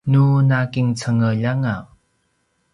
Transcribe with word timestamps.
nu 0.11 0.25
nakincengeljanga 0.49 1.75